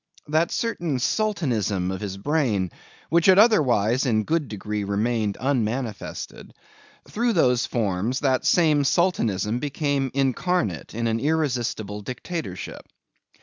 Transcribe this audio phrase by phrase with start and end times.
[0.29, 2.71] That certain sultanism of his brain,
[3.11, 6.55] which had otherwise in a good degree remained unmanifested;
[7.07, 12.81] through those forms that same sultanism became incarnate in an irresistible dictatorship.